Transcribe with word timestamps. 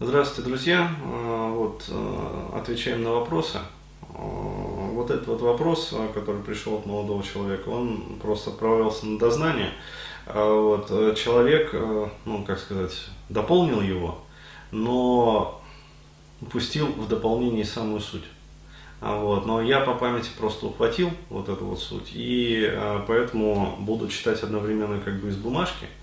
Здравствуйте, 0.00 0.50
друзья. 0.50 0.90
А, 1.04 1.50
вот, 1.50 1.84
а, 1.88 2.58
отвечаем 2.58 3.04
на 3.04 3.12
вопросы. 3.12 3.58
А, 4.12 4.18
вот 4.18 5.08
этот 5.08 5.28
вот 5.28 5.40
вопрос, 5.40 5.94
который 6.12 6.42
пришел 6.42 6.74
от 6.74 6.84
молодого 6.84 7.22
человека, 7.22 7.68
он 7.68 8.18
просто 8.20 8.50
отправлялся 8.50 9.06
на 9.06 9.20
дознание. 9.20 9.70
Вот, 10.26 10.88
человек, 11.16 11.72
ну, 12.24 12.44
как 12.44 12.58
сказать, 12.58 13.06
дополнил 13.28 13.82
его, 13.82 14.18
но 14.72 15.62
упустил 16.40 16.86
в 16.86 17.06
дополнении 17.06 17.62
самую 17.62 18.00
суть. 18.00 18.24
Вот, 19.00 19.46
но 19.46 19.60
я 19.60 19.80
по 19.80 19.94
памяти 19.94 20.30
просто 20.36 20.66
ухватил 20.66 21.10
вот 21.28 21.48
эту 21.48 21.66
вот 21.66 21.78
суть, 21.78 22.10
и 22.14 22.72
поэтому 23.06 23.76
буду 23.78 24.08
читать 24.08 24.42
одновременно 24.42 24.98
как 24.98 25.20
бы 25.20 25.28
из 25.28 25.36
бумажки– 25.36 25.86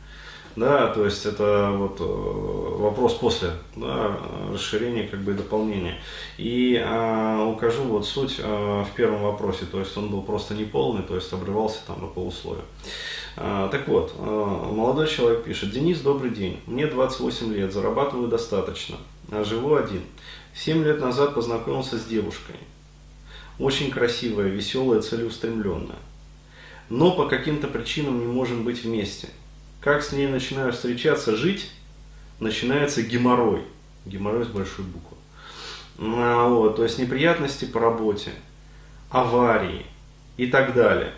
да, 0.55 0.87
то 0.87 1.05
есть 1.05 1.25
это 1.25 1.71
вот 1.71 2.01
э, 2.01 2.03
вопрос 2.03 3.13
после 3.13 3.51
да, 3.75 4.17
расширения 4.51 5.07
как 5.07 5.21
бы 5.21 5.33
дополнения. 5.33 5.97
И 6.37 6.75
а, 6.83 7.45
укажу 7.45 7.83
вот 7.83 8.05
суть 8.05 8.37
а, 8.43 8.83
в 8.83 8.91
первом 8.91 9.23
вопросе, 9.23 9.65
то 9.71 9.79
есть 9.79 9.95
он 9.95 10.09
был 10.09 10.21
просто 10.21 10.53
неполный, 10.53 11.03
то 11.03 11.15
есть 11.15 11.31
обрывался 11.31 11.79
там 11.87 12.01
на 12.01 12.07
полусловие. 12.07 12.65
А, 13.37 13.69
так 13.69 13.87
вот, 13.87 14.13
а, 14.17 14.71
молодой 14.73 15.07
человек 15.07 15.45
пишет, 15.45 15.71
Денис, 15.71 16.01
добрый 16.01 16.31
день, 16.31 16.59
мне 16.65 16.85
28 16.85 17.53
лет, 17.53 17.71
зарабатываю 17.71 18.27
достаточно, 18.27 18.97
а 19.31 19.45
живу 19.45 19.75
один. 19.75 20.01
7 20.53 20.83
лет 20.83 20.99
назад 20.99 21.33
познакомился 21.33 21.97
с 21.97 22.03
девушкой, 22.03 22.55
очень 23.57 23.89
красивая, 23.89 24.47
веселая, 24.47 24.99
целеустремленная. 24.99 25.99
Но 26.89 27.11
по 27.11 27.29
каким-то 27.29 27.67
причинам 27.67 28.19
не 28.19 28.25
можем 28.25 28.65
быть 28.65 28.83
вместе– 28.83 29.29
как 29.81 30.03
с 30.03 30.11
ней 30.11 30.27
начинаю 30.27 30.71
встречаться, 30.71 31.35
жить, 31.35 31.71
начинается 32.39 33.01
геморрой. 33.01 33.63
Геморрой 34.05 34.45
с 34.45 34.47
большой 34.47 34.85
буквы. 34.85 35.17
А, 35.99 36.47
вот, 36.47 36.77
то 36.77 36.83
есть 36.83 36.99
неприятности 36.99 37.65
по 37.65 37.79
работе, 37.79 38.31
аварии 39.09 39.85
и 40.37 40.47
так 40.47 40.73
далее. 40.73 41.13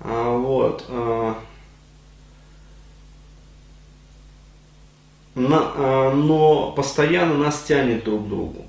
А, 0.00 0.36
вот. 0.36 0.84
А, 0.88 1.38
на, 5.34 5.72
а, 5.74 6.14
но 6.14 6.72
постоянно 6.72 7.34
нас 7.34 7.62
тянет 7.62 8.04
друг 8.04 8.26
к 8.26 8.28
другу. 8.28 8.66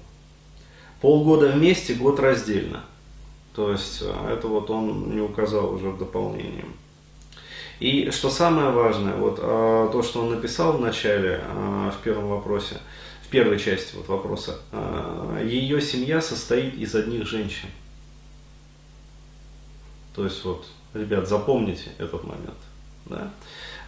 Полгода 1.02 1.48
вместе, 1.48 1.94
год 1.94 2.20
раздельно. 2.20 2.84
То 3.54 3.72
есть 3.72 4.04
а, 4.04 4.34
это 4.34 4.48
вот 4.48 4.70
он 4.70 5.16
не 5.16 5.22
указал 5.22 5.74
уже 5.74 5.90
в 5.90 5.98
дополнении. 5.98 6.66
И 7.80 8.12
что 8.12 8.30
самое 8.30 8.70
важное, 8.72 9.16
вот 9.16 9.40
а, 9.42 9.90
то, 9.90 10.04
что 10.04 10.22
он 10.22 10.32
написал 10.32 10.74
в 10.74 10.82
начале, 10.82 11.42
а, 11.46 11.92
в 11.92 12.04
первом 12.04 12.28
вопросе, 12.28 12.78
в 13.24 13.30
первой 13.30 13.58
части 13.58 13.96
вот 13.96 14.10
вопроса, 14.10 14.60
а, 14.72 15.42
ее 15.42 15.82
семья 15.82 16.22
состоит 16.22 16.76
из 16.76 16.94
одних 16.94 17.26
женщин. 17.26 17.70
То 20.14 20.26
есть 20.26 20.44
вот, 20.44 20.66
ребят, 20.94 21.30
запомните 21.30 21.92
этот 21.98 22.24
момент. 22.26 22.58
Да? 23.06 23.32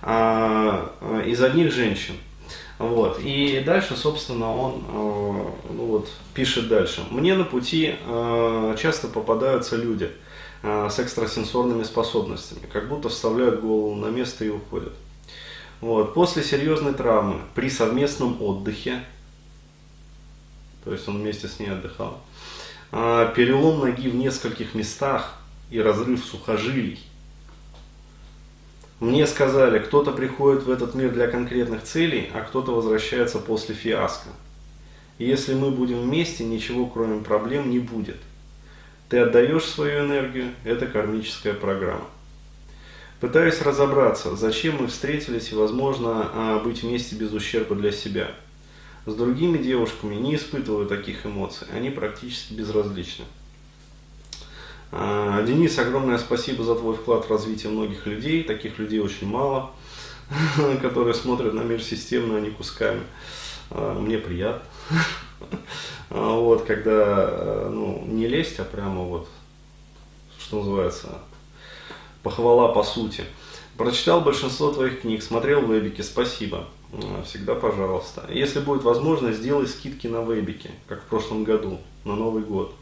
А, 0.02 1.22
из 1.26 1.44
одних 1.44 1.74
женщин. 1.74 2.16
Вот. 2.80 3.20
И 3.20 3.62
дальше, 3.66 3.98
собственно, 3.98 4.56
он 4.56 4.84
ну 5.70 5.86
вот, 5.86 6.10
пишет 6.34 6.68
дальше. 6.68 7.04
Мне 7.12 7.36
на 7.36 7.44
пути 7.44 7.96
часто 8.80 9.08
попадаются 9.08 9.76
люди– 9.76 10.10
с 10.64 11.00
экстрасенсорными 11.00 11.84
способностями, 11.84 12.68
как 12.72 12.88
будто 12.88 13.10
вставляют 13.10 13.62
голову 13.62 13.96
на 13.96 14.08
место 14.08 14.46
и 14.46 14.50
уходят. 14.50 14.94
Вот. 15.82 16.14
После 16.14 16.44
серьезной 16.44 16.94
травмы, 16.94 17.42
при 17.56 17.70
совместном 17.70 18.42
отдыхе, 18.42 19.04
то 20.84 20.92
есть 20.92 21.08
он 21.08 21.20
вместе 21.20 21.48
с 21.48 21.60
ней 21.60 21.72
отдыхал, 21.72 22.22
э, 22.92 23.34
перелом 23.36 23.80
ноги 23.80 24.08
в 24.08 24.16
нескольких 24.16 24.76
местах 24.76 25.40
и 25.72 25.80
разрыв 25.80 26.24
сухожилий. 26.24 27.00
Мне 29.00 29.26
сказали, 29.26 29.80
кто-то 29.80 30.12
приходит 30.12 30.64
в 30.64 30.70
этот 30.70 30.94
мир 30.94 31.12
для 31.12 31.28
конкретных 31.28 31.82
целей, 31.82 32.30
а 32.36 32.42
кто-то 32.42 32.76
возвращается 32.76 33.40
после 33.40 33.74
фиаско. 33.74 34.30
Если 35.18 35.56
мы 35.56 35.72
будем 35.72 36.02
вместе, 36.02 36.44
ничего 36.44 36.86
кроме 36.86 37.24
проблем 37.24 37.72
не 37.72 37.80
будет. 37.80 38.18
Ты 39.12 39.20
отдаешь 39.20 39.66
свою 39.66 40.06
энергию, 40.06 40.54
это 40.64 40.88
кармическая 40.88 41.54
программа. 41.54 42.06
Пытаюсь 43.20 43.62
разобраться, 43.62 44.38
зачем 44.38 44.78
мы 44.80 44.88
встретились 44.88 45.52
и, 45.52 45.56
возможно, 45.56 46.30
а, 46.34 46.60
быть 46.64 46.82
вместе 46.82 47.18
без 47.18 47.34
ущерба 47.34 47.76
для 47.76 47.92
себя. 47.92 48.32
С 49.06 49.14
другими 49.14 49.58
девушками 49.58 50.16
не 50.16 50.38
испытываю 50.38 50.88
таких 50.88 51.26
эмоций, 51.26 51.68
они 51.76 51.90
практически 51.90 52.54
безразличны. 52.54 53.26
А, 54.94 55.44
Денис, 55.44 55.78
огромное 55.78 56.18
спасибо 56.18 56.64
за 56.64 56.76
твой 56.76 56.96
вклад 56.96 57.26
в 57.26 57.30
развитие 57.30 57.70
многих 57.70 58.06
людей. 58.06 58.46
Таких 58.46 58.80
людей 58.80 59.02
очень 59.02 59.28
мало, 59.28 59.72
которые 60.82 61.16
смотрят 61.16 61.54
на 61.54 61.64
мир 61.64 61.84
системно, 61.84 62.38
а 62.38 62.40
не 62.40 62.50
кусками. 62.50 63.02
А, 63.72 63.94
мне 64.00 64.18
приятно. 64.18 64.64
А, 66.10 66.36
вот, 66.36 66.64
когда, 66.64 67.30
э, 67.30 67.70
ну, 67.72 68.04
не 68.06 68.28
лезть, 68.28 68.60
а 68.60 68.64
прямо 68.66 69.04
вот, 69.04 69.28
что 70.40 70.60
называется, 70.60 71.20
похвала 72.24 72.70
по 72.70 72.84
сути. 72.84 73.24
Прочитал 73.78 74.22
большинство 74.22 74.72
твоих 74.72 75.02
книг, 75.02 75.24
смотрел 75.24 75.66
вебики, 75.66 76.02
спасибо. 76.02 76.66
Всегда 77.26 77.56
пожалуйста. 77.56 78.26
Если 78.30 78.60
будет 78.60 78.84
возможность, 78.84 79.40
сделай 79.40 79.66
скидки 79.68 80.08
на 80.08 80.22
вебики, 80.24 80.72
как 80.88 81.02
в 81.02 81.06
прошлом 81.06 81.46
году, 81.46 81.80
на 82.04 82.16
Новый 82.16 82.44
год. 82.44 82.76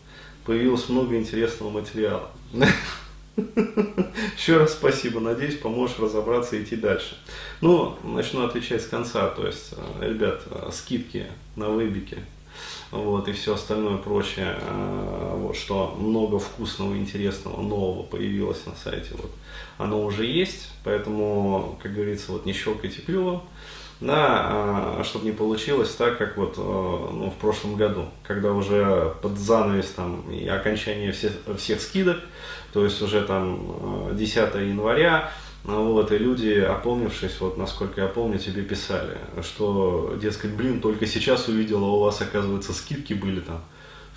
Появилось 0.45 0.89
много 0.89 1.15
интересного 1.17 1.69
материала. 1.69 2.29
Еще 4.37 4.57
раз 4.57 4.73
спасибо, 4.73 5.19
надеюсь, 5.19 5.57
поможешь 5.57 5.99
разобраться 5.99 6.55
и 6.55 6.63
идти 6.63 6.75
дальше. 6.75 7.17
Ну, 7.61 7.95
начну 8.03 8.45
отвечать 8.45 8.81
с 8.81 8.87
конца, 8.87 9.29
то 9.29 9.45
есть, 9.45 9.73
э, 9.73 10.09
ребят, 10.09 10.41
э, 10.47 10.69
скидки 10.73 11.27
на 11.55 11.69
вебики, 11.69 12.17
вот, 12.91 13.27
и 13.27 13.33
все 13.33 13.53
остальное 13.53 13.97
прочее, 13.97 14.57
э, 14.59 15.33
вот, 15.37 15.55
что 15.55 15.95
много 15.99 16.39
вкусного, 16.39 16.97
интересного, 16.97 17.61
нового 17.61 18.03
появилось 18.03 18.65
на 18.65 18.75
сайте, 18.75 19.11
вот, 19.11 19.31
оно 19.77 20.03
уже 20.03 20.25
есть, 20.25 20.71
поэтому, 20.83 21.77
как 21.81 21.93
говорится, 21.93 22.31
вот 22.31 22.45
не 22.45 22.53
щелкайте 22.53 23.01
клювом, 23.01 23.43
да, 24.01 24.15
а, 24.17 25.01
чтобы 25.03 25.25
не 25.25 25.33
получилось 25.33 25.93
так, 25.95 26.17
как 26.17 26.37
вот 26.37 26.55
э, 26.57 26.61
ну, 26.61 27.29
в 27.29 27.35
прошлом 27.35 27.75
году, 27.75 28.05
когда 28.23 28.53
уже 28.53 29.13
под 29.21 29.37
занавес 29.37 29.87
там 29.87 30.21
и 30.31 30.47
окончание 30.47 31.11
всех, 31.11 31.33
всех 31.57 31.81
скидок, 31.81 32.17
то 32.71 32.85
есть 32.85 33.01
уже 33.01 33.21
там 33.23 34.15
10 34.15 34.55
э, 34.55 34.67
января, 34.69 35.31
ну 35.65 35.91
вот, 35.91 36.11
и 36.11 36.17
люди, 36.17 36.59
опомнившись, 36.59 37.39
вот 37.41 37.57
насколько 37.57 38.01
я 38.01 38.07
помню, 38.07 38.39
тебе 38.39 38.63
писали, 38.63 39.17
что, 39.41 40.17
дескать, 40.21 40.51
блин, 40.51 40.79
только 40.81 41.05
сейчас 41.05 41.47
увидела, 41.47 41.85
у 41.85 41.99
вас, 41.99 42.21
оказывается, 42.21 42.73
скидки 42.73 43.13
были 43.13 43.41
там 43.41 43.61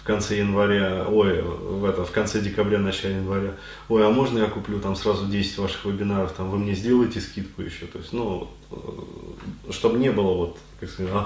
в 0.02 0.04
конце 0.04 0.38
января, 0.38 1.06
ой, 1.08 1.42
в, 1.42 1.84
это, 1.84 2.04
в 2.04 2.10
конце 2.10 2.40
декабря, 2.40 2.78
начале 2.78 3.16
января, 3.16 3.54
ой, 3.88 4.04
а 4.04 4.10
можно 4.10 4.40
я 4.40 4.46
куплю 4.46 4.80
там 4.80 4.96
сразу 4.96 5.26
10 5.26 5.58
ваших 5.58 5.84
вебинаров, 5.84 6.32
там 6.32 6.50
вы 6.50 6.58
мне 6.58 6.74
сделаете 6.74 7.20
скидку 7.20 7.62
еще, 7.62 7.86
то 7.86 7.98
есть, 7.98 8.12
ну, 8.12 8.48
э, 8.72 8.76
чтобы 9.70 9.98
не 9.98 10.10
было 10.10 10.34
вот, 10.34 10.58
как 10.80 10.90
сказать, 10.90 11.12
«А, 11.14 11.24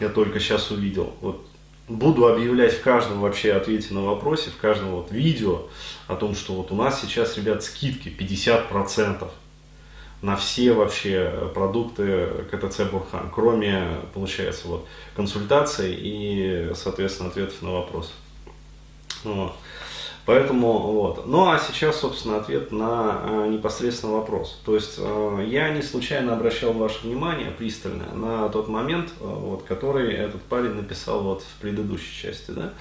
я 0.00 0.08
только 0.08 0.38
сейчас 0.38 0.70
увидел, 0.70 1.14
вот 1.20 1.44
буду 1.88 2.26
объявлять 2.26 2.74
в 2.74 2.82
каждом 2.82 3.20
вообще 3.20 3.52
ответе 3.52 3.94
на 3.94 4.02
вопросе, 4.02 4.50
в 4.50 4.56
каждом 4.56 4.90
вот 4.90 5.10
видео 5.10 5.62
о 6.08 6.16
том, 6.16 6.34
что 6.34 6.54
вот 6.54 6.72
у 6.72 6.74
нас 6.74 7.00
сейчас, 7.00 7.36
ребят, 7.36 7.62
скидки 7.62 8.08
50% 8.08 9.28
на 10.22 10.36
все 10.36 10.72
вообще 10.72 11.50
продукты 11.54 12.28
КТЦ 12.50 12.90
Бурхан, 12.90 13.30
кроме, 13.32 14.00
получается, 14.14 14.66
вот 14.68 14.86
консультаций 15.14 15.94
и, 15.96 16.72
соответственно, 16.74 17.28
ответов 17.28 17.62
на 17.62 17.72
вопросы. 17.72 18.12
Вот. 19.24 19.54
Поэтому 20.26 20.78
вот. 20.78 21.24
Ну 21.26 21.48
а 21.48 21.58
сейчас, 21.58 22.00
собственно, 22.00 22.38
ответ 22.38 22.72
на 22.72 23.20
э, 23.22 23.48
непосредственно 23.48 24.14
вопрос. 24.14 24.60
То 24.66 24.74
есть 24.74 24.96
э, 24.98 25.46
я 25.48 25.70
не 25.70 25.82
случайно 25.82 26.32
обращал 26.32 26.72
ваше 26.72 27.06
внимание 27.06 27.52
пристальное 27.52 28.10
на 28.12 28.48
тот 28.48 28.66
момент, 28.66 29.10
э, 29.20 29.24
вот, 29.24 29.62
который 29.62 30.12
этот 30.12 30.42
парень 30.42 30.74
написал 30.74 31.22
вот 31.22 31.42
в 31.42 31.60
предыдущей 31.60 32.22
части, 32.22 32.50
да, 32.50 32.72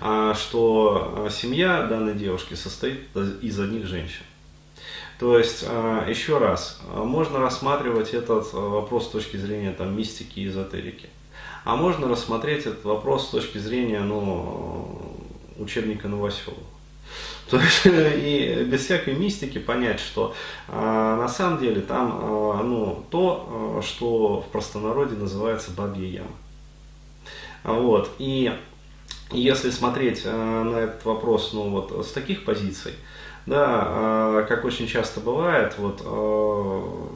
а, 0.00 0.34
что 0.34 1.26
э, 1.28 1.30
семья 1.30 1.84
данной 1.84 2.14
девушки 2.14 2.54
состоит 2.54 3.16
из 3.42 3.60
одних 3.60 3.86
женщин. 3.86 4.24
То 5.20 5.38
есть, 5.38 5.64
э, 5.66 6.04
еще 6.08 6.38
раз, 6.38 6.80
э, 6.92 7.02
можно 7.02 7.38
рассматривать 7.38 8.12
этот 8.12 8.52
вопрос 8.52 9.06
с 9.06 9.10
точки 9.10 9.36
зрения 9.36 9.72
там, 9.72 9.96
мистики 9.96 10.40
и 10.40 10.48
эзотерики. 10.48 11.08
А 11.64 11.76
можно 11.76 12.08
рассмотреть 12.08 12.66
этот 12.66 12.84
вопрос 12.84 13.28
с 13.28 13.30
точки 13.30 13.58
зрения 13.58 14.00
ну, 14.00 15.16
учебника 15.58 16.08
Новоселова. 16.08 16.77
То 17.50 17.58
есть 17.58 17.86
и 17.86 18.64
без 18.64 18.84
всякой 18.84 19.14
мистики 19.14 19.58
понять, 19.58 20.00
что 20.00 20.34
а, 20.68 21.16
на 21.16 21.28
самом 21.28 21.58
деле 21.58 21.80
там 21.80 22.18
а, 22.22 22.62
ну, 22.62 23.04
то, 23.10 23.78
а, 23.78 23.82
что 23.82 24.40
в 24.40 24.50
простонародье 24.52 25.16
называется 25.16 25.70
бабья 25.70 26.06
яма. 26.06 26.30
Вот. 27.64 28.10
И 28.18 28.52
если 29.32 29.70
смотреть 29.70 30.22
а, 30.24 30.64
на 30.64 30.76
этот 30.76 31.04
вопрос 31.04 31.52
ну, 31.52 31.70
вот, 31.70 32.06
с 32.06 32.12
таких 32.12 32.44
позиций, 32.44 32.94
да, 33.46 33.64
а, 33.66 34.42
как 34.46 34.64
очень 34.64 34.86
часто 34.86 35.20
бывает, 35.20 35.74
вот, 35.78 36.02
а, 36.04 37.08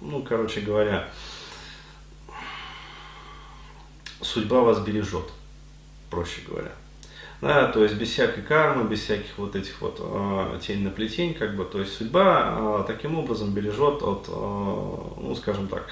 ну, 0.00 0.22
короче 0.22 0.60
говоря, 0.60 1.08
судьба 4.20 4.60
вас 4.60 4.80
бережет, 4.80 5.30
проще 6.10 6.42
говоря. 6.46 6.72
Да, 7.42 7.66
то 7.66 7.82
есть 7.82 7.96
без 7.96 8.10
всякой 8.10 8.44
кармы, 8.44 8.88
без 8.88 9.00
всяких 9.00 9.36
вот 9.36 9.56
этих 9.56 9.80
вот 9.80 9.96
э, 9.98 10.60
тень 10.64 10.84
на 10.84 10.90
плетень, 10.90 11.34
как 11.34 11.56
бы, 11.56 11.64
то 11.64 11.80
есть 11.80 11.92
судьба 11.92 12.54
э, 12.56 12.84
таким 12.86 13.18
образом 13.18 13.52
бережет 13.52 14.00
от, 14.00 14.28
э, 14.28 14.30
ну, 14.30 15.34
скажем 15.34 15.66
так, 15.66 15.88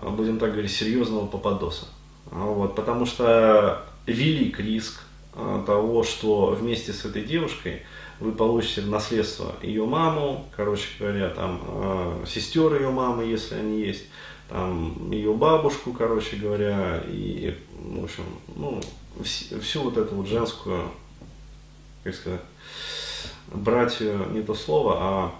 будем 0.00 0.38
так 0.38 0.52
говорить, 0.52 0.72
серьезного 0.72 1.26
попадоса. 1.26 1.84
Вот, 2.30 2.74
потому 2.74 3.04
что 3.04 3.84
велик 4.06 4.60
риск 4.60 5.02
э, 5.34 5.62
того, 5.66 6.04
что 6.04 6.56
вместе 6.58 6.94
с 6.94 7.04
этой 7.04 7.22
девушкой 7.22 7.82
вы 8.18 8.32
получите 8.32 8.80
в 8.80 8.88
наследство 8.88 9.56
ее 9.60 9.84
маму, 9.84 10.48
короче 10.56 10.88
говоря, 10.98 11.28
там 11.28 11.60
э, 11.66 12.24
сестер 12.26 12.74
ее 12.74 12.88
мамы, 12.88 13.24
если 13.24 13.56
они 13.56 13.80
есть, 13.82 14.04
там 14.48 15.10
ее 15.10 15.34
бабушку, 15.34 15.92
короче 15.92 16.36
говоря, 16.36 17.02
и, 17.06 17.54
в 17.78 18.04
общем, 18.04 18.24
ну, 18.56 18.80
всю 19.22 19.82
вот 19.82 19.96
эту 19.96 20.14
вот 20.14 20.26
женскую, 20.26 20.90
как 22.04 22.14
сказать, 22.14 22.40
братью 23.48 24.28
не 24.30 24.42
то 24.42 24.54
слово, 24.54 24.96
а 25.00 25.34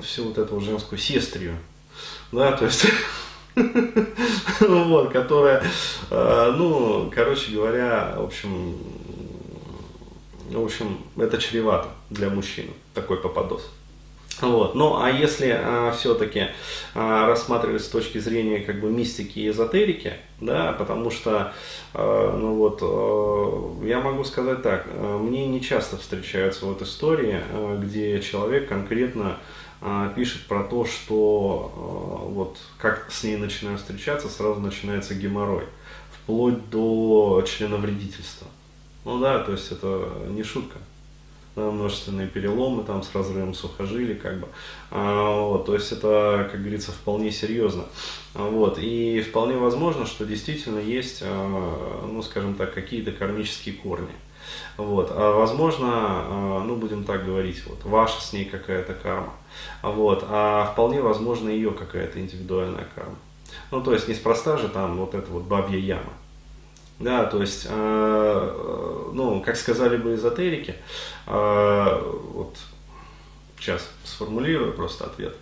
всю 0.00 0.24
вот 0.24 0.38
эту 0.38 0.54
вот 0.54 0.64
женскую 0.64 0.98
сестрию, 0.98 1.56
да, 2.30 2.52
то 2.52 2.64
есть, 2.64 2.86
вот, 4.60 5.12
которая, 5.12 5.62
э, 6.10 6.54
ну, 6.56 7.10
короче 7.14 7.52
говоря, 7.52 8.14
в 8.16 8.24
общем, 8.24 8.76
в 10.50 10.64
общем, 10.64 10.98
это 11.16 11.38
чревато 11.38 11.88
для 12.10 12.28
мужчины, 12.30 12.72
такой 12.94 13.18
попадос. 13.18 13.70
Вот. 14.42 14.74
Ну, 14.74 15.00
а 15.00 15.08
если 15.08 15.56
а, 15.56 15.92
все-таки 15.92 16.48
а, 16.94 17.28
рассматривать 17.28 17.82
с 17.82 17.88
точки 17.88 18.18
зрения 18.18 18.58
как 18.58 18.80
бы 18.80 18.90
мистики 18.90 19.38
и 19.38 19.48
эзотерики, 19.48 20.14
да, 20.40 20.72
потому 20.72 21.12
что, 21.12 21.52
а, 21.94 22.36
ну 22.36 22.56
вот, 22.56 22.80
а, 22.82 23.84
я 23.84 24.00
могу 24.00 24.24
сказать 24.24 24.62
так, 24.62 24.86
а, 24.88 25.18
мне 25.18 25.46
не 25.46 25.60
часто 25.60 25.96
встречаются 25.96 26.66
вот 26.66 26.82
истории, 26.82 27.40
а, 27.52 27.78
где 27.78 28.20
человек 28.20 28.68
конкретно 28.68 29.36
а, 29.80 30.08
пишет 30.08 30.48
про 30.48 30.64
то, 30.64 30.84
что 30.84 31.72
а, 31.76 32.28
вот 32.28 32.58
как 32.78 33.12
с 33.12 33.22
ней 33.22 33.36
начинаю 33.36 33.78
встречаться, 33.78 34.28
сразу 34.28 34.58
начинается 34.58 35.14
геморрой, 35.14 35.66
вплоть 36.12 36.68
до 36.68 37.44
членовредительства. 37.46 38.48
Ну 39.04 39.20
да, 39.20 39.38
то 39.38 39.52
есть 39.52 39.70
это 39.70 40.08
не 40.30 40.42
шутка 40.42 40.78
множественные 41.56 42.28
переломы 42.28 42.82
там 42.82 43.02
с 43.02 43.14
разрывом 43.14 43.54
сухожилий, 43.54 44.14
как 44.14 44.40
бы, 44.40 44.48
а, 44.90 45.40
вот, 45.42 45.66
то 45.66 45.74
есть 45.74 45.92
это, 45.92 46.48
как 46.50 46.60
говорится, 46.60 46.92
вполне 46.92 47.30
серьезно, 47.30 47.84
вот, 48.34 48.78
и 48.78 49.20
вполне 49.20 49.56
возможно, 49.56 50.06
что 50.06 50.24
действительно 50.24 50.78
есть, 50.78 51.22
а, 51.22 52.06
ну, 52.06 52.22
скажем 52.22 52.54
так, 52.54 52.72
какие-то 52.72 53.12
кармические 53.12 53.74
корни, 53.74 54.12
вот, 54.76 55.10
а 55.14 55.32
возможно, 55.32 55.88
а, 55.92 56.64
ну, 56.64 56.76
будем 56.76 57.04
так 57.04 57.26
говорить, 57.26 57.62
вот, 57.66 57.84
ваша 57.84 58.20
с 58.22 58.32
ней 58.32 58.46
какая-то 58.46 58.94
карма, 58.94 59.34
вот, 59.82 60.24
а 60.28 60.70
вполне 60.72 61.02
возможно 61.02 61.50
ее 61.50 61.72
какая-то 61.72 62.18
индивидуальная 62.18 62.86
карма, 62.94 63.16
ну, 63.70 63.82
то 63.82 63.92
есть 63.92 64.08
неспроста 64.08 64.56
же 64.56 64.68
там 64.68 64.96
вот 64.96 65.14
эта 65.14 65.30
вот 65.30 65.42
бабья 65.42 65.78
яма, 65.78 66.12
да, 66.98 67.24
то 67.24 67.40
есть, 67.40 67.66
э, 67.68 69.10
как 69.42 69.56
сказали 69.56 69.96
бы 69.96 70.14
эзотерики, 70.14 70.76
э, 71.26 72.12
вот 72.32 72.56
сейчас 73.58 73.88
сформулирую 74.04 74.72
просто 74.72 75.04
ответ. 75.04 75.36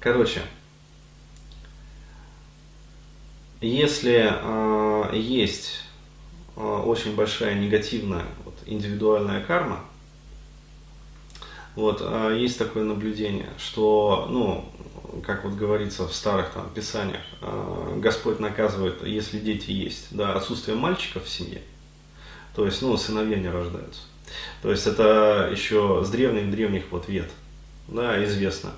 Короче, 0.00 0.42
если 3.60 4.30
э, 4.30 5.16
есть 5.16 5.80
э, 6.54 6.60
очень 6.60 7.16
большая 7.16 7.54
негативная 7.54 8.24
индивидуальная 8.66 9.44
карма. 9.44 9.84
Вот, 11.76 12.00
а 12.02 12.32
есть 12.32 12.58
такое 12.58 12.84
наблюдение, 12.84 13.50
что, 13.58 14.26
ну, 14.30 14.64
как 15.24 15.44
вот 15.44 15.54
говорится 15.54 16.08
в 16.08 16.14
старых 16.14 16.50
там 16.50 16.68
писаниях, 16.70 17.20
а, 17.42 17.96
Господь 17.98 18.40
наказывает, 18.40 19.06
если 19.06 19.38
дети 19.38 19.70
есть, 19.70 20.08
да, 20.10 20.32
отсутствие 20.32 20.76
мальчиков 20.76 21.24
в 21.24 21.28
семье, 21.28 21.60
то 22.54 22.64
есть, 22.64 22.80
ну, 22.80 22.96
сыновья 22.96 23.36
не 23.36 23.50
рождаются. 23.50 24.00
То 24.62 24.70
есть 24.70 24.86
это 24.86 25.48
еще 25.52 26.02
с 26.04 26.08
древних-древних 26.08 26.84
вот 26.90 27.08
вет, 27.08 27.30
да, 27.88 28.24
известно 28.24 28.72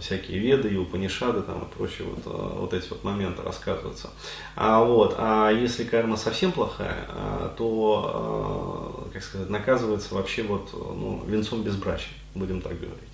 всякие 0.00 0.38
веды 0.38 0.68
и 0.68 0.76
упанишады 0.76 1.42
там 1.42 1.62
и 1.62 1.76
прочие 1.76 2.06
вот, 2.06 2.20
э, 2.26 2.58
вот 2.58 2.74
эти 2.74 2.88
вот 2.90 3.04
моменты 3.04 3.42
рассказываются. 3.42 4.10
А, 4.54 4.82
вот, 4.84 5.14
а 5.18 5.50
если 5.50 5.84
карма 5.84 6.16
совсем 6.16 6.52
плохая, 6.52 7.06
а, 7.08 7.54
то, 7.56 8.97
как 9.08 9.22
сказать, 9.22 9.50
наказывается 9.50 10.14
вообще 10.14 10.42
вот, 10.42 10.70
ну, 10.72 11.24
венцом 11.26 11.62
безбрачия, 11.62 12.12
будем 12.34 12.60
так 12.60 12.78
говорить. 12.78 13.08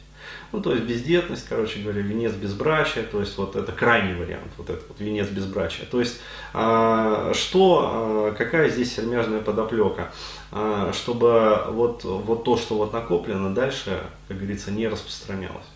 Ну, 0.53 0.61
то 0.61 0.73
есть 0.73 0.85
бездетность, 0.85 1.47
короче 1.49 1.81
говоря, 1.81 2.01
венец 2.01 2.33
безбрачия, 2.33 3.03
то 3.03 3.21
есть 3.21 3.37
вот 3.37 3.57
это 3.57 3.73
крайний 3.73 4.15
вариант, 4.15 4.53
вот 4.57 4.71
этот 4.71 4.89
вот 4.89 5.01
венец 5.01 5.29
безбрачия. 5.29 5.87
То 5.87 6.01
есть 6.01 6.21
а, 6.53 7.33
что, 7.35 8.35
какая 8.39 8.71
здесь 8.71 8.95
сермяжная 8.95 9.41
подоплека, 9.41 10.13
чтобы 10.93 11.65
вот, 11.71 12.05
вот 12.05 12.45
то, 12.45 12.57
что 12.57 12.77
вот 12.77 12.93
накоплено, 12.93 13.53
дальше, 13.53 14.01
как 14.29 14.39
говорится, 14.39 14.71
не 14.71 14.89
распространялось. 14.89 15.67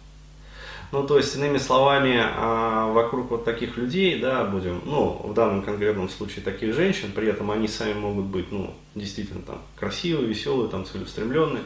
Ну, 0.91 1.07
то 1.07 1.19
есть, 1.19 1.37
иными 1.37 1.59
словами, 1.59 2.19
а, 2.19 2.91
вокруг 2.93 3.31
вот 3.31 3.45
таких 3.45 3.77
людей, 3.77 4.19
да, 4.19 4.45
будем, 4.45 4.81
ну, 4.87 5.21
в 5.23 5.35
данном 5.35 5.63
конкретном 5.63 6.09
случае 6.09 6.43
таких 6.43 6.75
женщин, 6.75 7.13
при 7.15 7.29
этом 7.29 7.51
они 7.51 7.69
сами 7.69 7.93
могут 7.93 8.25
быть, 8.25 8.51
ну, 8.51 8.73
действительно 8.95 9.43
там 9.43 9.61
красивые, 9.77 10.27
веселые, 10.27 10.71
там 10.71 10.87
целеустремленные, 10.87 11.63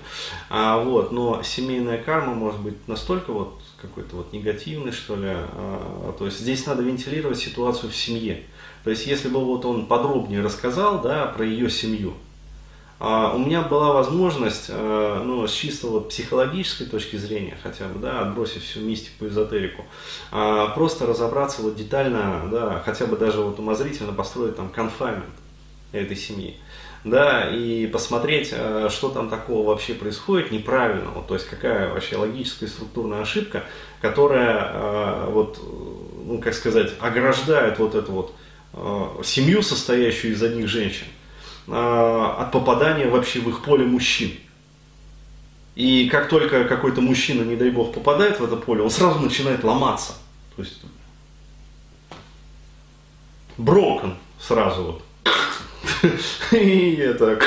а, 0.51 0.79
вот, 0.79 1.13
но 1.13 1.41
семейная 1.45 2.03
карма 2.03 2.35
может 2.35 2.61
быть 2.61 2.77
настолько 2.89 3.33
вот 3.33 3.61
какой-то 3.81 4.17
вот 4.17 4.33
негативный, 4.33 4.91
что 4.91 5.15
ли, 5.15 5.29
а, 5.29 6.15
то 6.19 6.27
есть 6.27 6.41
здесь 6.41 6.67
надо 6.67 6.83
вентилировать 6.83 7.39
ситуацию 7.39 7.93
в 7.93 7.97
семье. 7.97 8.43
То 8.83 8.91
есть, 8.91 9.07
если 9.07 9.29
бы 9.29 9.45
вот 9.45 9.65
он 9.65 9.87
подробнее 9.87 10.43
рассказал, 10.43 11.01
да, 11.01 11.27
про 11.27 11.45
ее 11.45 11.71
семью, 11.71 12.15
у 13.01 13.39
меня 13.39 13.63
была 13.63 13.93
возможность, 13.93 14.67
э, 14.69 15.23
ну, 15.25 15.47
с 15.47 15.53
чисто 15.53 15.89
вот 15.89 16.11
психологической 16.11 16.87
точки 16.87 17.17
зрения, 17.17 17.57
хотя 17.63 17.89
бы, 17.89 17.99
да, 17.99 18.21
отбросив 18.21 18.63
всю 18.63 18.81
мистику, 18.81 19.27
эзотерику, 19.27 19.85
а, 20.31 20.69
просто 20.69 21.07
разобраться 21.07 21.63
вот 21.63 21.75
детально, 21.75 22.49
да, 22.51 22.83
хотя 22.85 23.07
бы 23.07 23.17
даже 23.17 23.41
вот 23.41 23.59
умозрительно 23.59 24.13
построить 24.13 24.57
там 24.57 24.69
конфаймент 24.69 25.35
этой 25.93 26.17
семьи 26.17 26.57
да, 27.05 27.51
и 27.51 27.87
посмотреть, 27.87 28.51
э, 28.53 28.89
что 28.91 29.09
там 29.09 29.29
такого 29.29 29.67
вообще 29.67 29.95
происходит 29.95 30.53
неправильного, 30.53 31.23
то 31.27 31.35
есть 31.35 31.49
какая 31.49 31.93
вообще 31.93 32.17
логическая 32.17 32.69
и 32.69 32.73
структурная 32.73 33.23
ошибка, 33.23 33.65
которая, 34.01 34.71
э, 34.73 35.27
вот, 35.31 35.59
ну, 36.25 36.41
как 36.41 36.55
сказать, 36.55 36.93
ограждает 37.01 37.79
вот 37.79 37.95
эту 37.95 38.13
вот 38.13 38.35
семью, 39.23 39.61
состоящую 39.63 40.33
из 40.33 40.43
одних 40.43 40.67
женщин, 40.67 41.05
а, 41.05 41.22
от 41.69 42.51
попадания 42.53 43.09
вообще 43.09 43.41
в 43.41 43.49
их 43.49 43.63
поле 43.63 43.85
мужчин. 43.85 44.33
И 45.75 46.09
как 46.09 46.29
только 46.29 46.65
какой-то 46.65 47.01
мужчина, 47.01 47.43
не 47.43 47.57
дай 47.57 47.71
бог, 47.71 47.95
попадает 47.95 48.41
в 48.41 48.45
это 48.45 48.57
поле, 48.57 48.83
он 48.83 48.91
сразу 48.91 49.21
начинает 49.21 49.65
ломаться. 49.65 50.15
То 50.57 50.63
есть 50.63 50.83
broken 53.59 54.15
сразу 54.39 54.83
вот. 54.83 55.03
И 56.53 56.95
это 56.97 57.41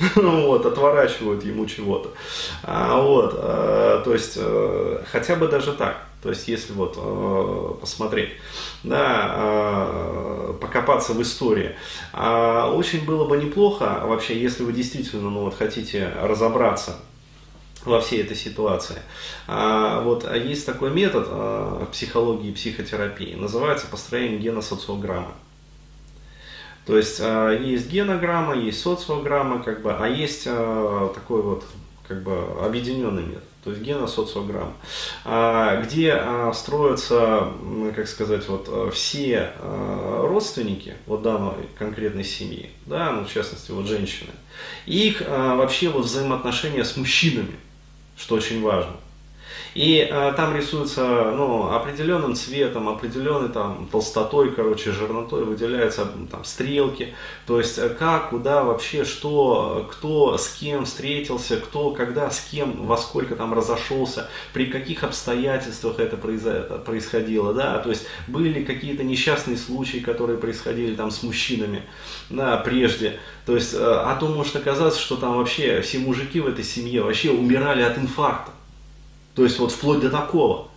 вот, 0.16 0.66
отворачивают 0.66 1.44
ему 1.44 1.66
чего-то. 1.66 2.10
А, 2.62 3.00
вот, 3.00 3.34
а, 3.36 4.02
то 4.04 4.12
есть, 4.12 4.36
а, 4.38 5.02
хотя 5.10 5.36
бы 5.36 5.48
даже 5.48 5.72
так. 5.72 6.06
То 6.22 6.28
есть, 6.28 6.48
если 6.48 6.74
вот 6.74 6.98
э, 6.98 7.74
посмотреть, 7.80 8.32
да, 8.82 9.32
э, 9.32 10.54
покопаться 10.60 11.14
в 11.14 11.22
истории, 11.22 11.74
э, 12.12 12.72
очень 12.74 13.06
было 13.06 13.24
бы 13.24 13.38
неплохо 13.38 14.02
вообще, 14.04 14.38
если 14.38 14.62
вы 14.62 14.74
действительно 14.74 15.30
ну, 15.30 15.44
вот, 15.44 15.56
хотите 15.56 16.12
разобраться 16.20 16.96
во 17.86 18.00
всей 18.00 18.22
этой 18.22 18.36
ситуации. 18.36 19.00
А, 19.46 20.02
вот 20.02 20.26
а 20.28 20.36
есть 20.36 20.66
такой 20.66 20.90
метод 20.90 21.26
а, 21.30 21.86
психологии 21.90 22.50
и 22.50 22.52
психотерапии, 22.52 23.34
называется 23.34 23.86
построение 23.86 24.38
гена 24.38 24.60
социограммы. 24.60 25.32
То 26.86 26.96
есть 26.96 27.20
а, 27.20 27.50
есть 27.52 27.90
генограмма, 27.90 28.54
есть 28.56 28.82
социограмма, 28.82 29.62
как 29.62 29.82
бы, 29.82 29.92
а 29.92 30.08
есть 30.08 30.44
а, 30.46 31.12
такой 31.14 31.42
вот 31.42 31.64
как 32.08 32.22
бы 32.22 32.36
объединенный 32.64 33.22
метод, 33.22 33.44
то 33.62 33.70
есть 33.70 33.82
геносоциограмма, 33.82 34.72
а, 35.24 35.82
где 35.82 36.20
строятся, 36.54 37.52
как 37.94 38.08
сказать, 38.08 38.48
вот 38.48 38.92
все 38.94 39.52
родственники 39.60 40.94
вот 41.06 41.22
данной 41.22 41.68
конкретной 41.78 42.24
семьи, 42.24 42.70
да, 42.86 43.12
ну 43.12 43.24
в 43.24 43.32
частности 43.32 43.70
вот 43.70 43.86
женщины, 43.86 44.30
их 44.86 45.20
вообще 45.20 45.90
вот 45.90 46.06
взаимоотношения 46.06 46.84
с 46.84 46.96
мужчинами, 46.96 47.56
что 48.16 48.34
очень 48.34 48.62
важно. 48.62 48.96
И 49.74 50.08
э, 50.10 50.32
там 50.36 50.56
рисуется 50.56 51.32
ну, 51.36 51.70
определенным 51.70 52.34
цветом, 52.34 52.88
определенной 52.88 53.50
там, 53.50 53.88
толстотой, 53.90 54.52
короче, 54.52 54.92
жирнотой 54.92 55.44
выделяются 55.44 56.08
там, 56.30 56.44
стрелки. 56.44 57.14
То 57.46 57.58
есть 57.58 57.78
э, 57.78 57.88
как, 57.88 58.30
куда 58.30 58.64
вообще, 58.64 59.04
что, 59.04 59.88
кто 59.90 60.36
с 60.36 60.48
кем 60.48 60.84
встретился, 60.84 61.58
кто, 61.58 61.92
когда, 61.92 62.30
с 62.30 62.40
кем, 62.40 62.86
во 62.86 62.96
сколько 62.96 63.36
там 63.36 63.54
разошелся, 63.54 64.28
при 64.52 64.66
каких 64.66 65.04
обстоятельствах 65.04 66.00
это 66.00 66.16
происходило. 66.16 67.54
Да? 67.54 67.78
То 67.78 67.90
есть 67.90 68.06
были 68.26 68.64
какие-то 68.64 69.04
несчастные 69.04 69.56
случаи, 69.56 69.98
которые 69.98 70.38
происходили 70.38 70.94
там 70.96 71.10
с 71.10 71.22
мужчинами 71.22 71.84
да, 72.28 72.56
прежде. 72.56 73.20
То 73.46 73.54
есть, 73.54 73.74
э, 73.74 73.78
а 73.80 74.16
то 74.16 74.26
может 74.26 74.56
оказаться, 74.56 75.00
что 75.00 75.16
там 75.16 75.36
вообще 75.36 75.80
все 75.80 75.98
мужики 75.98 76.40
в 76.40 76.46
этой 76.46 76.64
семье 76.64 77.02
вообще 77.02 77.30
умирали 77.30 77.82
от 77.82 77.98
инфаркта. 77.98 78.52
То 79.40 79.44
есть 79.44 79.58
вот 79.58 79.72
вплоть 79.72 80.00
до 80.00 80.10
такого. 80.10 80.68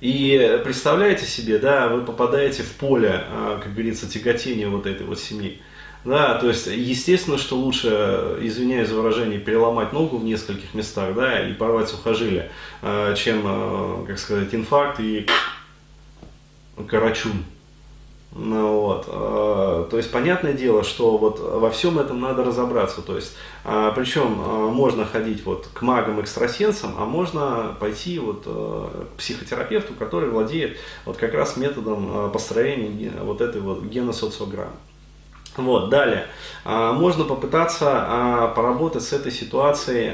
И 0.00 0.62
представляете 0.64 1.26
себе, 1.26 1.58
да, 1.58 1.88
вы 1.88 2.00
попадаете 2.00 2.62
в 2.62 2.72
поле, 2.72 3.22
а, 3.28 3.60
как 3.62 3.74
говорится, 3.74 4.08
тяготения 4.08 4.66
вот 4.66 4.86
этой 4.86 5.06
вот 5.06 5.18
семьи. 5.20 5.60
Да, 6.06 6.36
то 6.36 6.48
есть, 6.48 6.68
естественно, 6.68 7.36
что 7.36 7.58
лучше, 7.58 8.38
извиняюсь 8.40 8.88
за 8.88 8.94
выражение, 8.94 9.38
переломать 9.38 9.92
ногу 9.92 10.16
в 10.16 10.24
нескольких 10.24 10.72
местах, 10.72 11.14
да, 11.14 11.46
и 11.46 11.52
порвать 11.52 11.90
сухожилие, 11.90 12.50
а, 12.80 13.14
чем, 13.14 13.42
а, 13.44 14.06
как 14.06 14.18
сказать, 14.18 14.54
инфаркт 14.54 15.00
и 15.00 15.26
карачун. 16.86 17.44
Ну, 18.32 18.80
вот. 18.80 19.06
Э, 19.08 19.86
то 19.90 19.96
есть 19.96 20.12
понятное 20.12 20.52
дело, 20.52 20.84
что 20.84 21.16
вот 21.16 21.40
во 21.40 21.70
всем 21.70 21.98
этом 21.98 22.20
надо 22.20 22.44
разобраться. 22.44 23.00
То 23.00 23.16
есть, 23.16 23.34
э, 23.64 23.92
причем 23.94 24.40
э, 24.40 24.68
можно 24.70 25.06
ходить 25.06 25.44
вот 25.46 25.68
к 25.72 25.82
магам, 25.82 26.20
экстрасенсам, 26.20 26.94
а 26.98 27.06
можно 27.06 27.74
пойти 27.80 28.18
вот 28.18 28.44
к 28.44 29.16
психотерапевту, 29.18 29.94
который 29.94 30.28
владеет 30.28 30.78
вот 31.04 31.16
как 31.16 31.32
раз 31.34 31.56
методом 31.56 32.30
построения 32.30 33.12
вот 33.22 33.40
этой 33.40 33.60
вот 33.60 33.82
геносоциограммы. 33.82 34.72
Вот, 35.56 35.88
далее. 35.90 36.28
Можно 36.64 37.24
попытаться 37.24 38.52
поработать 38.54 39.02
с 39.02 39.12
этой 39.12 39.32
ситуацией 39.32 40.12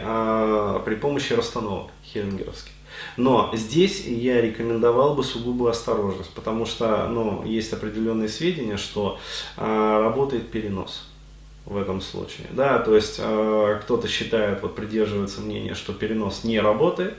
при 0.85 0.95
помощи 0.95 1.35
расстановок 1.35 1.91
хеллингеровских. 2.03 2.74
Но 3.17 3.51
здесь 3.55 4.07
я 4.07 4.41
рекомендовал 4.41 5.15
бы 5.15 5.23
сугубую 5.23 5.71
осторожность, 5.71 6.31
потому 6.31 6.67
что 6.67 7.07
ну, 7.09 7.45
есть 7.45 7.73
определенные 7.73 8.29
сведения, 8.29 8.77
что 8.77 9.19
э, 9.57 10.01
работает 10.03 10.51
перенос 10.51 11.09
в 11.65 11.77
этом 11.77 12.01
случае. 12.01 12.47
Да, 12.51 12.79
то 12.79 12.95
есть 12.95 13.17
э, 13.19 13.81
кто-то 13.83 14.09
считает, 14.09 14.63
вот 14.63 14.75
придерживается 14.75 15.41
мнения, 15.41 15.75
что 15.75 15.93
перенос 15.93 16.45
не 16.45 16.61
работает. 16.61 17.15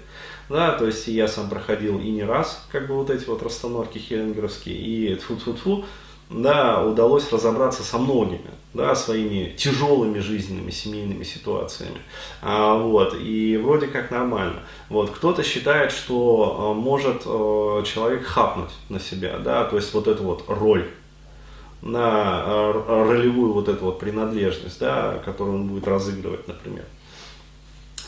Да, 0.47 0.73
то 0.73 0.85
есть 0.85 1.07
я 1.07 1.27
сам 1.27 1.49
проходил 1.49 1.99
и 1.99 2.09
не 2.09 2.23
раз, 2.23 2.67
как 2.71 2.87
бы 2.87 2.93
вот 2.93 3.09
эти 3.09 3.25
вот 3.25 3.41
расстановки 3.41 3.97
хеллингеровские, 3.97 4.75
и 4.75 5.15
тфу-тфу-тфу, 5.15 5.85
да, 6.29 6.83
удалось 6.83 7.31
разобраться 7.31 7.83
со 7.83 7.97
многими, 7.97 8.49
да, 8.73 8.95
своими 8.95 9.53
тяжелыми 9.55 10.19
жизненными 10.19 10.71
семейными 10.71 11.23
ситуациями. 11.23 11.99
А, 12.41 12.75
вот, 12.75 13.15
и 13.19 13.57
вроде 13.57 13.87
как 13.87 14.11
нормально. 14.11 14.61
Вот, 14.89 15.11
кто-то 15.11 15.43
считает, 15.43 15.91
что 15.91 16.57
а, 16.57 16.73
может 16.73 17.23
а, 17.25 17.83
человек 17.83 18.25
хапнуть 18.25 18.71
на 18.89 18.99
себя, 18.99 19.37
да, 19.37 19.65
то 19.65 19.75
есть 19.75 19.93
вот 19.93 20.07
эту 20.07 20.23
вот 20.23 20.45
роль 20.47 20.89
на 21.81 22.01
а, 22.01 23.05
ролевую 23.07 23.53
вот 23.53 23.69
эту 23.69 23.85
вот 23.85 23.99
принадлежность, 23.99 24.79
да, 24.79 25.19
которую 25.23 25.57
он 25.57 25.67
будет 25.67 25.87
разыгрывать, 25.87 26.47
например. 26.47 26.85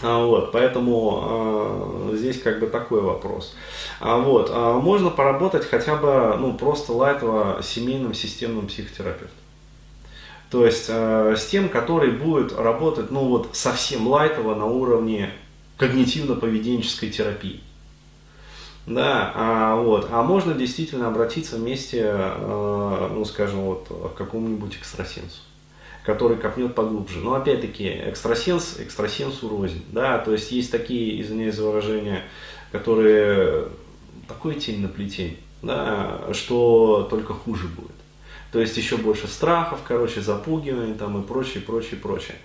А, 0.02 0.24
вот, 0.24 0.52
поэтому 0.52 2.10
э, 2.12 2.18
здесь 2.18 2.42
как 2.42 2.60
бы 2.60 2.68
такой 2.68 3.02
вопрос. 3.02 3.56
А, 4.00 4.18
вот, 4.18 4.52
а 4.54 4.80
можно 4.80 5.10
поработать 5.10 5.66
хотя 5.66 5.96
бы 5.96 6.36
ну, 6.38 6.54
просто 6.54 6.94
лайтово 6.94 7.62
семейным 7.64 8.14
системным 8.14 8.68
психотерапевтом. 8.68 9.30
То 10.52 10.66
есть 10.66 10.86
э, 10.88 11.36
с 11.36 11.48
тем, 11.48 11.70
который 11.70 12.12
будет 12.12 12.58
работать 12.58 13.10
ну, 13.10 13.28
вот, 13.28 13.50
совсем 13.54 14.08
лайтово 14.08 14.54
на 14.54 14.66
уровне 14.66 15.32
когнитивно-поведенческой 15.80 17.10
терапии. 17.10 17.62
Да, 18.86 19.34
а, 19.36 19.76
вот, 19.76 20.08
а 20.12 20.22
можно 20.22 20.54
действительно 20.54 21.08
обратиться 21.08 21.58
вместе, 21.58 22.04
э, 22.06 23.10
ну 23.14 23.26
скажем, 23.26 23.62
вот, 23.62 23.88
к 23.88 24.18
какому-нибудь 24.18 24.76
экстрасенсу 24.78 25.42
который 26.08 26.38
копнет 26.38 26.74
поглубже. 26.74 27.20
Но 27.20 27.36
опять-таки, 27.36 27.86
экстрасенс, 27.86 28.80
экстрасенсу 28.80 29.50
рознь. 29.50 29.84
Да? 29.92 30.20
То 30.20 30.32
есть 30.32 30.54
есть 30.54 30.72
такие, 30.72 31.22
извиняюсь 31.22 31.56
за 31.56 31.66
выражение, 31.66 32.24
которые 32.72 33.66
такой 34.26 34.56
тень 34.56 34.82
на 34.82 34.88
плетень, 34.88 35.38
да, 35.62 36.22
что 36.32 37.06
только 37.10 37.34
хуже 37.34 37.68
будет. 37.68 37.92
То 38.54 38.62
есть 38.62 38.78
еще 38.78 38.96
больше 38.96 39.28
страхов, 39.28 39.82
короче, 39.86 40.22
запугиваний 40.22 40.94
там 40.94 41.22
и 41.22 41.28
прочее, 41.28 41.62
прочее, 41.62 42.00
прочее. 42.02 42.38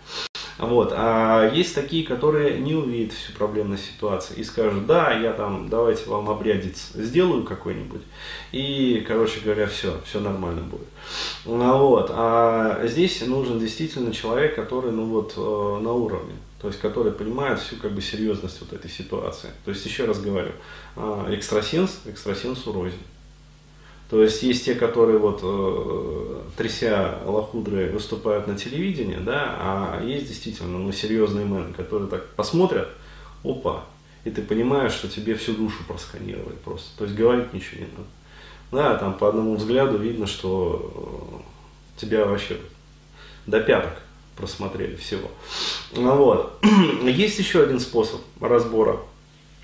Вот. 0.63 0.93
А 0.95 1.51
есть 1.53 1.75
такие, 1.75 2.07
которые 2.07 2.61
не 2.61 2.75
увидят 2.75 3.13
всю 3.13 3.33
проблемность 3.33 3.85
ситуации 3.85 4.35
и 4.37 4.45
скажут, 4.45 4.87
да, 4.87 5.13
я 5.13 5.33
там, 5.33 5.69
давайте 5.69 6.09
вам 6.09 6.31
обрядец 6.31 6.93
сделаю 6.95 7.43
какой-нибудь. 7.43 8.03
И, 8.53 9.05
короче 9.07 9.41
говоря, 9.41 9.67
все, 9.67 10.01
все 10.05 10.21
нормально 10.21 10.63
будет. 10.63 10.87
А 11.47 11.77
вот. 11.77 12.13
А 12.15 12.81
здесь 12.87 13.27
нужен 13.27 13.59
действительно 13.59 14.13
человек, 14.13 14.55
который, 14.55 14.93
ну 14.93 15.07
вот, 15.07 15.35
э, 15.37 15.41
на 15.83 15.93
уровне. 15.93 16.35
То 16.61 16.69
есть, 16.69 16.81
который 16.81 17.11
понимает 17.11 17.59
всю 17.59 17.75
как 17.75 17.91
бы 17.91 18.01
серьезность 18.01 18.61
вот 18.61 18.73
этой 18.73 18.89
ситуации. 18.89 19.51
То 19.65 19.73
есть, 19.73 19.85
еще 19.85 20.05
раз 20.05 20.21
говорю, 20.21 20.53
а, 20.95 21.27
экстрасенс, 21.35 22.03
экстрасенсу 22.07 22.73
рознь. 22.73 22.99
То 24.13 24.23
есть 24.23 24.43
есть 24.43 24.67
те, 24.67 24.75
которые 24.75 25.17
вот 25.17 25.41
э, 25.43 26.41
тряся 26.59 27.17
лохудры 27.25 27.89
выступают 27.91 28.47
на 28.47 28.59
телевидении, 28.59 29.17
да, 29.17 29.57
а 29.59 30.05
есть 30.05 30.29
действительно 30.29 30.79
ну, 30.79 30.93
серьезные 30.93 31.47
мены, 31.47 31.73
которые 31.73 32.11
так 32.11 32.29
посмотрят, 32.35 32.91
опа, 33.43 33.87
и 34.25 34.31
ты 34.31 34.43
понимаешь, 34.43 34.93
что 34.93 35.09
тебе 35.09 35.35
всю 35.35 35.55
душу 35.55 35.79
просканировали 35.89 36.57
просто. 36.63 36.91
То 36.99 37.05
есть 37.05 37.17
говорить 37.17 37.55
ничего 37.55 37.81
не 37.81 37.87
надо. 37.87 38.09
Да, 38.71 38.99
там 38.99 39.15
по 39.15 39.31
одному 39.31 39.57
взгляду 39.57 39.97
видно, 39.97 40.27
что 40.27 41.43
э, 41.97 41.99
тебя 41.99 42.27
вообще 42.27 42.59
до 43.47 43.63
пяток 43.63 43.95
просмотрели 44.37 44.97
всего. 44.97 45.31
Вот. 45.93 46.63
Есть 47.03 47.39
еще 47.39 47.63
один 47.63 47.81
способ 47.81 48.21
разбора 48.43 48.99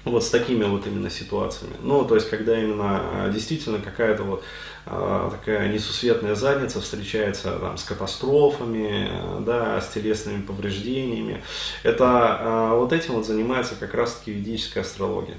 вот 0.05 0.25
с 0.25 0.31
такими 0.31 0.65
вот 0.65 0.87
именно 0.87 1.11
ситуациями. 1.11 1.75
Ну, 1.83 2.05
то 2.05 2.15
есть, 2.15 2.31
когда 2.31 2.59
именно 2.59 3.01
а, 3.25 3.31
действительно 3.31 3.79
какая-то 3.79 4.23
вот 4.23 4.45
а, 4.87 5.31
такая 5.31 5.73
несусветная 5.73 6.35
задница 6.35 6.81
встречается 6.81 7.59
там, 7.59 7.77
с 7.77 7.85
катастрофами, 7.85 9.11
да, 9.45 9.81
с 9.81 9.89
телесными 9.89 10.43
повреждениями. 10.43 11.43
Это 11.83 12.05
а, 12.07 12.75
вот 12.75 12.93
этим 12.93 13.15
вот 13.15 13.27
занимается 13.27 13.75
как 13.75 13.95
раз-таки 13.95 14.33
ведическая 14.33 14.81
астрология. 14.81 15.37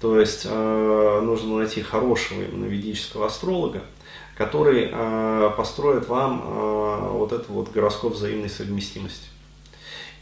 То 0.00 0.18
есть 0.18 0.46
нужно 0.46 1.58
найти 1.58 1.80
хорошего 1.80 2.42
именно 2.42 2.64
ведического 2.64 3.26
астролога, 3.26 3.82
который 4.36 4.88
построит 5.56 6.08
вам 6.08 7.12
вот 7.12 7.30
этот 7.30 7.48
вот 7.50 7.70
гороскоп 7.70 8.14
взаимной 8.14 8.50
совместимости. 8.50 9.28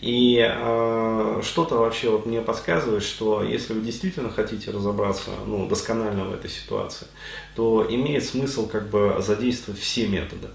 И 0.00 0.40
э, 0.42 1.42
что-то 1.44 1.76
вообще 1.76 2.08
вот 2.08 2.24
мне 2.24 2.40
подсказывает, 2.40 3.02
что 3.02 3.42
если 3.42 3.74
вы 3.74 3.82
действительно 3.82 4.30
хотите 4.30 4.70
разобраться 4.70 5.30
ну, 5.46 5.68
досконально 5.68 6.24
в 6.24 6.32
этой 6.32 6.48
ситуации, 6.48 7.06
то 7.54 7.86
имеет 7.86 8.24
смысл 8.24 8.66
как 8.66 8.88
бы 8.88 9.16
задействовать 9.18 9.78
все 9.78 10.06
методы. 10.06 10.48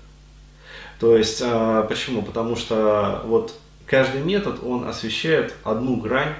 То 0.99 1.15
есть, 1.15 1.43
э, 1.45 1.85
почему? 1.87 2.23
Потому 2.23 2.55
что 2.55 3.21
вот 3.25 3.53
каждый 3.85 4.21
метод, 4.21 4.63
он 4.63 4.87
освещает 4.87 5.53
одну 5.63 5.97
грань 5.97 6.33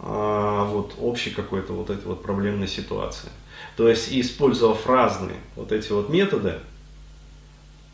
э, 0.00 0.64
вот, 0.68 0.94
общей 0.98 1.30
какой-то 1.30 1.74
вот 1.74 1.90
этой 1.90 2.06
вот 2.06 2.24
проблемной 2.24 2.66
ситуации. 2.66 3.28
То 3.76 3.88
есть, 3.88 4.08
использовав 4.10 4.84
разные 4.88 5.36
вот 5.54 5.70
эти 5.70 5.92
вот 5.92 6.08
методы, 6.08 6.54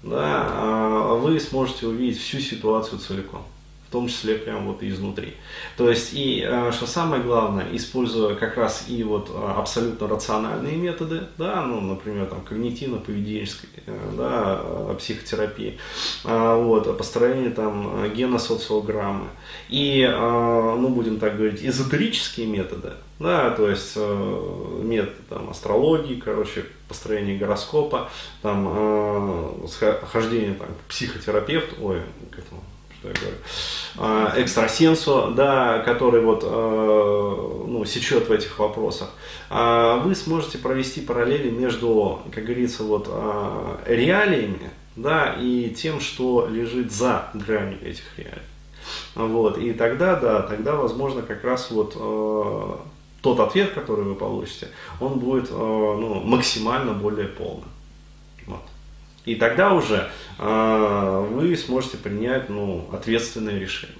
да, 0.02 1.12
вы 1.20 1.38
сможете 1.38 1.86
увидеть 1.88 2.18
всю 2.18 2.38
ситуацию 2.38 2.98
целиком 2.98 3.44
том 3.96 4.08
числе 4.08 4.34
прям 4.36 4.66
вот 4.66 4.82
изнутри. 4.82 5.34
То 5.76 5.88
есть, 5.88 6.10
и 6.12 6.44
э, 6.46 6.70
что 6.72 6.86
самое 6.86 7.22
главное, 7.22 7.66
используя 7.72 8.34
как 8.34 8.56
раз 8.58 8.84
и 8.88 9.02
вот 9.02 9.30
э, 9.30 9.52
абсолютно 9.56 10.06
рациональные 10.06 10.76
методы, 10.76 11.22
да, 11.38 11.62
ну, 11.62 11.80
например, 11.80 12.26
там, 12.26 12.40
когнитивно-поведенческой, 12.48 13.68
да, 14.16 14.60
психотерапии, 14.98 15.78
вот, 16.24 16.98
построение 16.98 17.50
там 17.50 18.12
геносоциограммы, 18.12 19.28
и, 19.68 20.06
ну, 20.06 20.88
будем 20.88 21.18
так 21.18 21.36
говорить, 21.36 21.64
эзотерические 21.64 22.46
методы, 22.46 22.92
да, 23.18 23.50
то 23.50 23.68
есть 23.68 23.92
э, 23.96 24.80
метод 24.82 25.14
там, 25.28 25.48
астрологии, 25.50 26.20
короче, 26.20 26.66
построение 26.88 27.38
гороскопа, 27.38 28.10
там, 28.42 28.68
э, 28.68 29.66
хождение 30.12 30.54
там, 30.54 30.68
к 30.68 30.90
психотерапевту, 30.90 31.76
ой, 31.82 32.02
к 32.30 32.38
этому, 32.38 32.62
что 32.98 33.08
я 33.08 33.14
говорю, 33.14 33.36
э, 34.36 34.42
экстрасенсу, 34.42 35.32
да, 35.36 35.80
который 35.80 36.20
вот, 36.20 36.42
э, 36.44 37.64
ну, 37.66 37.84
сечет 37.84 38.28
в 38.28 38.32
этих 38.32 38.58
вопросах, 38.58 39.10
э, 39.50 40.00
вы 40.04 40.14
сможете 40.14 40.58
провести 40.58 41.00
параллели 41.00 41.50
между, 41.50 42.20
как 42.34 42.44
говорится, 42.44 42.84
вот, 42.84 43.08
э, 43.08 43.76
реалиями, 43.86 44.70
да, 44.96 45.36
и 45.38 45.70
тем, 45.70 46.00
что 46.00 46.48
лежит 46.50 46.92
за 46.92 47.30
гранью 47.34 47.78
этих 47.82 48.04
реалий. 48.18 48.42
Вот, 49.14 49.58
и 49.58 49.72
тогда, 49.72 50.16
да, 50.16 50.42
тогда, 50.42 50.76
возможно, 50.76 51.22
как 51.22 51.42
раз 51.44 51.70
вот 51.70 51.94
э, 51.96 52.76
тот 53.22 53.40
ответ, 53.40 53.72
который 53.72 54.04
вы 54.04 54.14
получите, 54.14 54.68
он 55.00 55.18
будет 55.18 55.50
э, 55.50 55.54
ну, 55.54 56.20
максимально 56.22 56.92
более 56.92 57.26
полным. 57.26 57.68
Вот. 58.46 58.62
И 59.26 59.34
тогда 59.34 59.74
уже 59.74 60.08
э, 60.38 61.28
вы 61.30 61.56
сможете 61.56 61.98
принять 61.98 62.48
ну, 62.48 62.88
ответственное 62.92 63.58
решение. 63.58 63.96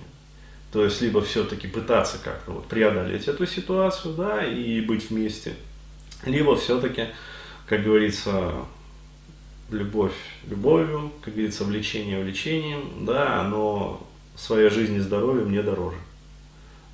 То 0.73 0.85
есть, 0.85 1.01
либо 1.01 1.21
все-таки 1.21 1.67
пытаться 1.67 2.19
как-то 2.23 2.53
вот 2.53 2.67
преодолеть 2.67 3.29
эту 3.29 3.47
ситуацию, 3.47 4.15
да, 4.15 4.45
и 4.45 4.81
быть 4.81 5.11
вместе, 5.11 5.55
либо 6.25 6.57
все-таки, 6.57 7.09
как 7.67 7.83
говорится, 7.83 8.53
любовь 9.71 10.15
любовью, 10.49 11.13
как 11.23 11.35
говорится, 11.35 11.65
влечение 11.65 12.23
влечением, 12.23 13.05
да, 13.05 13.43
но 13.43 14.07
своя 14.37 14.71
жизнь 14.71 14.95
и 14.95 15.01
здоровье 15.01 15.45
мне 15.45 15.63
дороже. 15.63 15.99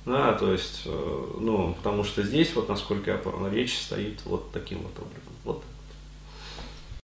Да, 0.05 0.33
то 0.33 0.51
есть, 0.51 0.83
э, 0.85 1.25
ну, 1.39 1.75
потому 1.75 2.03
что 2.03 2.23
здесь, 2.23 2.53
вот 2.55 2.67
насколько 2.67 3.11
я 3.11 3.17
понял, 3.17 3.47
речь 3.47 3.77
стоит 3.77 4.21
вот 4.25 4.51
таким 4.51 4.79
вот 4.79 4.91
образом. 4.97 5.33
Вот 5.45 5.63